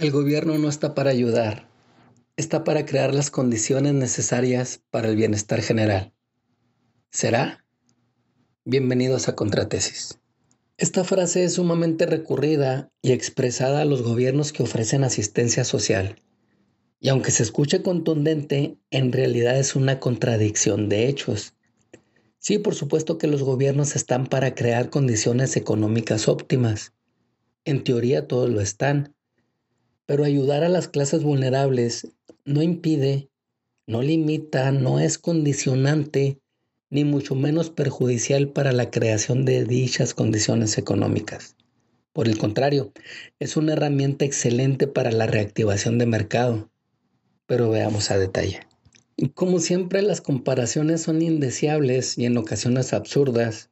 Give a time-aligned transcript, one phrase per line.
[0.00, 1.68] El gobierno no está para ayudar,
[2.38, 6.14] está para crear las condiciones necesarias para el bienestar general.
[7.10, 7.66] ¿Será?
[8.64, 10.18] Bienvenidos a Contratesis.
[10.78, 16.16] Esta frase es sumamente recurrida y expresada a los gobiernos que ofrecen asistencia social.
[16.98, 21.52] Y aunque se escuche contundente, en realidad es una contradicción de hechos.
[22.38, 26.94] Sí, por supuesto que los gobiernos están para crear condiciones económicas óptimas.
[27.66, 29.14] En teoría todos lo están
[30.10, 32.08] pero ayudar a las clases vulnerables
[32.44, 33.28] no impide,
[33.86, 36.40] no limita, no es condicionante,
[36.90, 41.54] ni mucho menos perjudicial para la creación de dichas condiciones económicas.
[42.12, 42.92] Por el contrario,
[43.38, 46.72] es una herramienta excelente para la reactivación de mercado.
[47.46, 48.66] Pero veamos a detalle.
[49.34, 53.70] Como siempre, las comparaciones son indeseables y en ocasiones absurdas,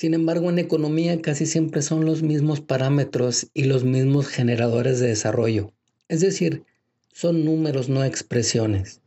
[0.00, 5.08] sin embargo, en economía casi siempre son los mismos parámetros y los mismos generadores de
[5.08, 5.74] desarrollo.
[6.08, 6.64] Es decir,
[7.12, 9.02] son números, no expresiones.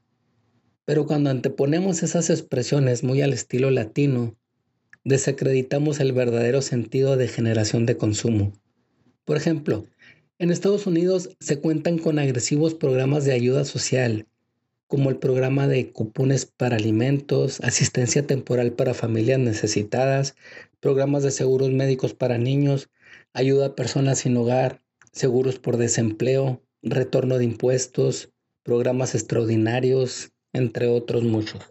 [0.86, 4.36] Pero cuando anteponemos esas expresiones muy al estilo latino,
[5.03, 8.53] desacreditamos el verdadero sentido de generación de consumo.
[9.25, 9.88] Por ejemplo,
[10.38, 14.27] en Estados Unidos se cuentan con agresivos programas de ayuda social,
[14.88, 20.36] como el programa de cupones para alimentos, asistencia temporal para familias necesitadas,
[20.80, 22.89] programas de seguros médicos para niños,
[23.34, 28.31] ayuda a personas sin hogar, seguros por desempleo, retorno de impuestos,
[28.64, 31.61] programas extraordinarios, entre otros muchos.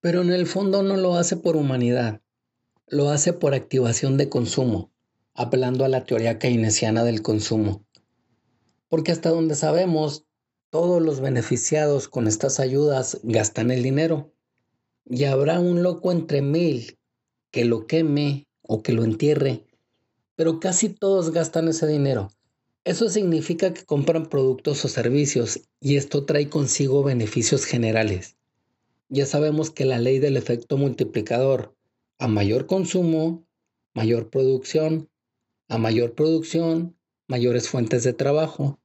[0.00, 2.20] Pero en el fondo no lo hace por humanidad,
[2.86, 4.92] lo hace por activación de consumo,
[5.34, 7.84] apelando a la teoría keynesiana del consumo.
[8.88, 10.24] Porque hasta donde sabemos,
[10.70, 14.32] todos los beneficiados con estas ayudas gastan el dinero.
[15.04, 16.98] Y habrá un loco entre mil
[17.50, 19.64] que lo queme o que lo entierre,
[20.34, 22.30] pero casi todos gastan ese dinero.
[22.84, 28.36] Eso significa que compran productos o servicios y esto trae consigo beneficios generales.
[29.08, 31.74] Ya sabemos que la ley del efecto multiplicador,
[32.18, 33.46] a mayor consumo,
[33.94, 35.08] mayor producción,
[35.68, 36.96] a mayor producción,
[37.28, 38.78] mayores fuentes de trabajo,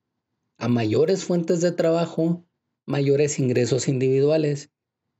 [0.62, 2.46] a mayores fuentes de trabajo,
[2.86, 4.70] mayores ingresos individuales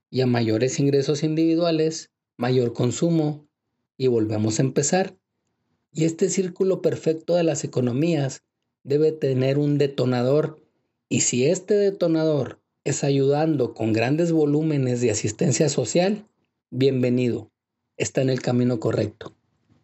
[0.08, 3.48] y a mayores ingresos individuales, mayor consumo
[3.96, 5.18] y volvemos a empezar.
[5.90, 8.44] Y este círculo perfecto de las economías
[8.84, 10.64] debe tener un detonador
[11.08, 16.24] y si este detonador es ayudando con grandes volúmenes de asistencia social,
[16.70, 17.50] bienvenido,
[17.96, 19.34] está en el camino correcto.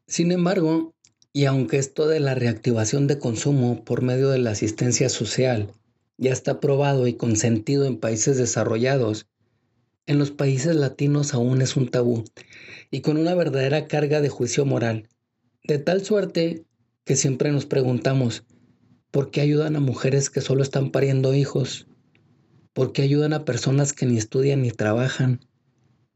[0.06, 0.94] Sin embargo,
[1.32, 5.72] y aunque esto de la reactivación de consumo por medio de la asistencia social
[6.16, 9.26] ya está probado y consentido en países desarrollados,
[10.06, 12.24] en los países latinos aún es un tabú
[12.90, 15.08] y con una verdadera carga de juicio moral,
[15.64, 16.64] de tal suerte
[17.04, 18.44] que siempre nos preguntamos,
[19.10, 21.86] ¿por qué ayudan a mujeres que solo están pariendo hijos?
[22.72, 25.40] ¿Por qué ayudan a personas que ni estudian ni trabajan?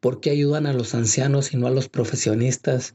[0.00, 2.94] ¿Por qué ayudan a los ancianos y no a los profesionistas?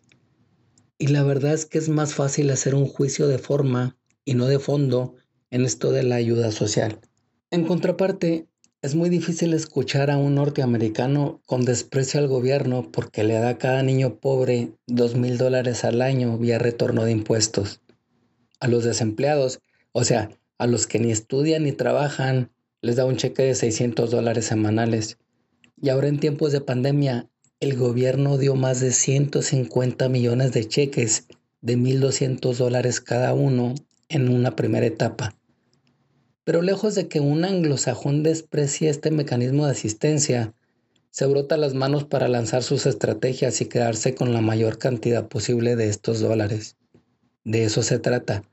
[0.99, 4.47] Y la verdad es que es más fácil hacer un juicio de forma y no
[4.47, 5.15] de fondo
[5.51, 6.99] en esto de la ayuda social.
[7.51, 8.47] En contraparte,
[8.81, 13.57] es muy difícil escuchar a un norteamericano con desprecio al gobierno porque le da a
[13.57, 17.81] cada niño pobre dos mil dólares al año vía retorno de impuestos.
[18.59, 19.59] A los desempleados,
[19.91, 24.11] o sea, a los que ni estudian ni trabajan, les da un cheque de 600
[24.11, 25.17] dólares semanales.
[25.81, 31.27] Y ahora en tiempos de pandemia, el gobierno dio más de 150 millones de cheques
[31.61, 33.73] de 1.200 dólares cada uno
[34.09, 35.35] en una primera etapa.
[36.43, 40.53] Pero lejos de que un anglosajón desprecie este mecanismo de asistencia,
[41.09, 45.75] se brota las manos para lanzar sus estrategias y quedarse con la mayor cantidad posible
[45.75, 46.77] de estos dólares.
[47.43, 48.43] De eso se trata.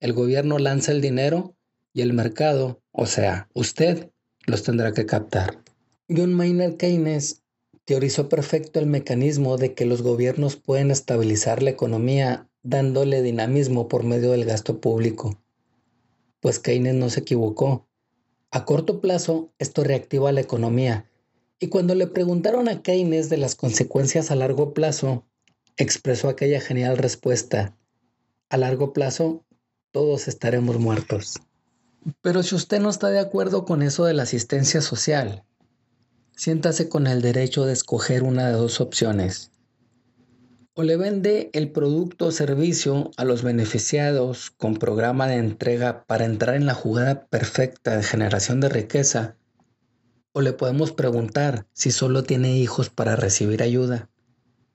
[0.00, 1.54] El gobierno lanza el dinero
[1.92, 4.10] y el mercado, o sea, usted,
[4.46, 5.62] los tendrá que captar.
[6.08, 7.42] John Maynard Keynes
[7.88, 14.04] teorizó perfecto el mecanismo de que los gobiernos pueden estabilizar la economía dándole dinamismo por
[14.04, 15.36] medio del gasto público
[16.40, 17.88] pues Keynes no se equivocó.
[18.50, 21.10] A corto plazo, esto reactiva la economía.
[21.60, 25.26] Y cuando le preguntaron a Keynes de las consecuencias a largo plazo,
[25.76, 27.76] expresó aquella genial respuesta.
[28.48, 29.44] A largo plazo,
[29.90, 31.40] todos estaremos muertos.
[32.22, 35.44] Pero si usted no está de acuerdo con eso de la asistencia social,
[36.38, 39.50] siéntase con el derecho de escoger una de dos opciones
[40.78, 46.24] o le vende el producto o servicio a los beneficiados con programa de entrega para
[46.24, 49.34] entrar en la jugada perfecta de generación de riqueza,
[50.30, 54.08] o le podemos preguntar si solo tiene hijos para recibir ayuda,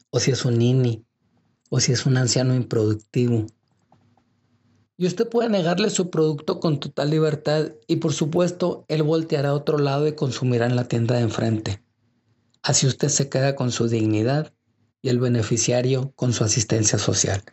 [0.10, 1.06] o si es un nini,
[1.70, 3.46] o si es un anciano improductivo.
[4.98, 9.54] Y usted puede negarle su producto con total libertad y por supuesto él volteará a
[9.54, 11.84] otro lado y consumirá en la tienda de enfrente.
[12.62, 14.54] Así usted se queda con su dignidad
[15.02, 17.44] y el beneficiario con su asistencia social.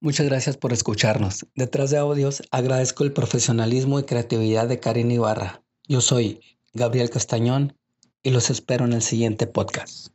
[0.00, 1.46] Muchas gracias por escucharnos.
[1.54, 5.62] Detrás de audios agradezco el profesionalismo y creatividad de Karin Ibarra.
[5.88, 6.40] Yo soy
[6.72, 7.76] Gabriel Castañón
[8.22, 10.08] y los espero en el siguiente podcast.